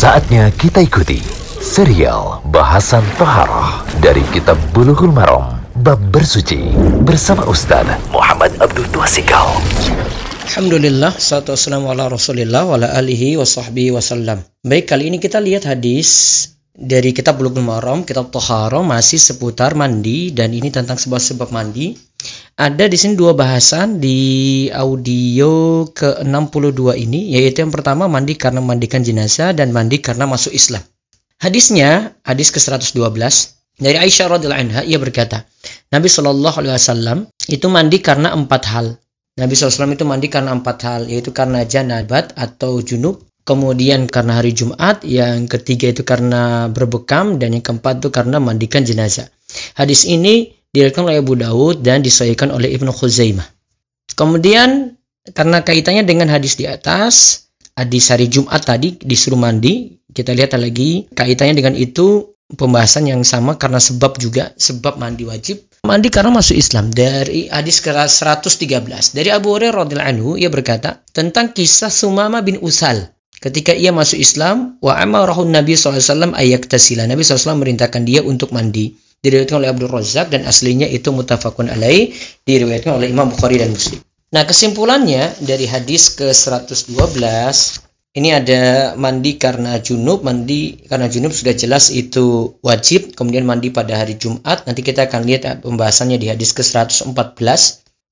[0.00, 1.20] Saatnya kita ikuti
[1.60, 6.72] serial bahasan Toharoh dari Kitab Bulughul Maram Bab Bersuci
[7.04, 9.60] bersama Ustaz Muhammad Abdul Tuasikal.
[10.48, 14.40] Alhamdulillah, salatu wassalamu ala rasulillah wa ala alihi wa sahbihi wasallam.
[14.64, 20.32] Baik, kali ini kita lihat hadis dari kitab Bulughul Maram, kitab Toharo masih seputar mandi
[20.32, 21.92] dan ini tentang sebuah sebab mandi.
[22.60, 29.00] Ada di sini dua bahasan di audio ke-62 ini, yaitu yang pertama mandi karena mandikan
[29.00, 30.84] jenazah dan mandi karena masuk Islam.
[31.40, 33.00] Hadisnya, hadis ke-112
[33.80, 35.48] dari Aisyah radhiyallahu anha ia berkata,
[35.88, 39.00] Nabi wasallam itu mandi karena empat hal.
[39.40, 44.52] Nabi SAW itu mandi karena empat hal, yaitu karena janabat atau junub, kemudian karena hari
[44.52, 49.32] Jumat, yang ketiga itu karena berbekam, dan yang keempat itu karena mandikan jenazah.
[49.78, 53.46] Hadis ini diriwayatkan oleh Abu Dawud dan disahihkan oleh Ibnu Khuzaimah.
[54.14, 54.94] Kemudian
[55.34, 61.10] karena kaitannya dengan hadis di atas, hadis hari Jumat tadi disuruh mandi, kita lihat lagi
[61.14, 65.62] kaitannya dengan itu pembahasan yang sama karena sebab juga sebab mandi wajib.
[65.86, 66.92] Mandi karena masuk Islam.
[66.92, 72.60] Dari hadis ke 113 dari Abu Hurairah radhiyallahu anhu ia berkata tentang kisah Sumama bin
[72.60, 73.10] Usal.
[73.40, 78.92] Ketika ia masuk Islam wa amarahu Nabi SAW ayaktasila Nabi SAW merintahkan dia untuk mandi
[79.20, 82.12] diriwayatkan oleh Abdul Razak dan aslinya itu mutafakun alaih
[82.44, 86.94] diriwayatkan oleh Imam Bukhari dan Muslim nah kesimpulannya dari hadis ke 112
[88.10, 93.94] ini ada mandi karena junub, mandi karena junub sudah jelas itu wajib, kemudian mandi pada
[93.94, 94.66] hari Jumat.
[94.66, 97.14] Nanti kita akan lihat pembahasannya di hadis ke-114.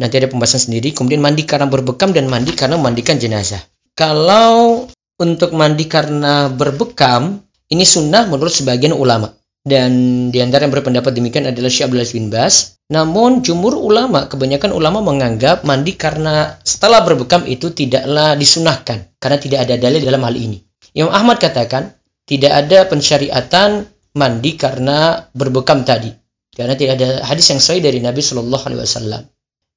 [0.00, 0.96] Nanti ada pembahasan sendiri.
[0.96, 3.60] Kemudian mandi karena berbekam dan mandi karena mandikan jenazah.
[3.92, 4.88] Kalau
[5.20, 9.28] untuk mandi karena berbekam, ini sunnah menurut sebagian ulama.
[9.62, 9.90] Dan
[10.34, 12.82] di antara yang berpendapat demikian adalah Syekh Abdullah bin Bas.
[12.90, 19.14] Namun jumur ulama, kebanyakan ulama menganggap mandi karena setelah berbekam itu tidaklah disunahkan.
[19.22, 20.58] Karena tidak ada dalil dalam hal ini.
[20.98, 21.94] Imam Ahmad katakan,
[22.26, 23.86] tidak ada pensyariatan
[24.18, 26.10] mandi karena berbekam tadi.
[26.52, 29.22] Karena tidak ada hadis yang sahih dari Nabi Shallallahu Alaihi Wasallam.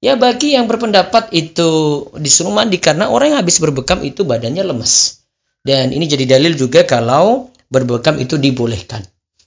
[0.04, 5.24] Ya bagi yang berpendapat itu disuruh mandi karena orang yang habis berbekam itu badannya lemas.
[5.64, 9.02] Dan ini jadi dalil juga kalau berbekam itu dibolehkan.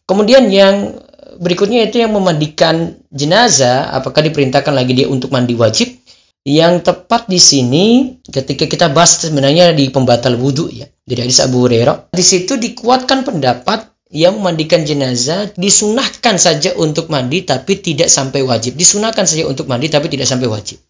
[0.09, 0.97] Kemudian yang
[1.37, 6.01] berikutnya itu yang memandikan jenazah, apakah diperintahkan lagi dia untuk mandi wajib?
[6.49, 7.87] Yang tepat di sini
[8.25, 10.89] ketika kita bahas sebenarnya di pembatal wudhu ya.
[11.05, 12.09] Jadi hadis Abu Hurairah.
[12.17, 18.81] Di situ dikuatkan pendapat yang memandikan jenazah disunahkan saja untuk mandi tapi tidak sampai wajib.
[18.81, 20.81] Disunahkan saja untuk mandi tapi tidak sampai wajib.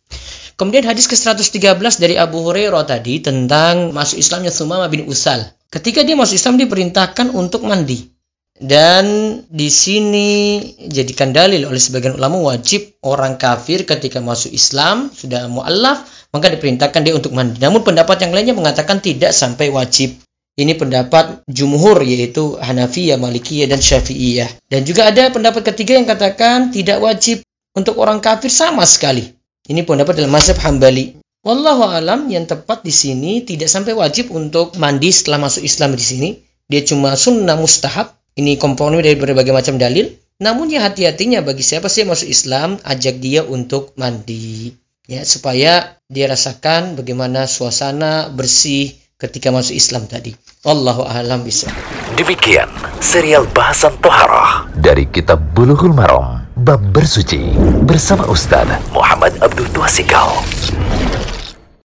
[0.55, 5.43] Kemudian hadis ke-113 dari Abu Hurairah tadi tentang masuk Islamnya Sumama bin Usal.
[5.71, 8.18] Ketika dia masuk Islam diperintahkan untuk mandi.
[8.59, 10.59] Dan di sini
[10.91, 17.01] jadikan dalil oleh sebagian ulama wajib orang kafir ketika masuk Islam sudah mu'allaf maka diperintahkan
[17.07, 17.57] dia untuk mandi.
[17.63, 20.19] Namun pendapat yang lainnya mengatakan tidak sampai wajib.
[20.59, 24.67] Ini pendapat jumhur yaitu Hanafiyah, Malikiyah dan Syafi'iyah.
[24.67, 27.47] Dan juga ada pendapat ketiga yang katakan tidak wajib
[27.79, 29.23] untuk orang kafir sama sekali.
[29.71, 31.15] Ini pendapat dalam mazhab Hambali.
[31.47, 36.03] Wallahu alam yang tepat di sini tidak sampai wajib untuk mandi setelah masuk Islam di
[36.03, 36.29] sini.
[36.67, 40.15] Dia cuma sunnah mustahab ini komponen dari berbagai macam dalil.
[40.39, 44.71] Namun ya hati-hatinya bagi siapa sih masuk Islam, ajak dia untuk mandi.
[45.11, 50.31] Ya, supaya dia rasakan bagaimana suasana bersih ketika masuk Islam tadi.
[50.63, 51.67] Allahu a'lam bisa.
[52.15, 52.71] Demikian
[53.03, 60.58] serial bahasan Toharah dari Kitab Bulughul Maram Bab Bersuci bersama Ustaz Muhammad Abdul Tuasikal.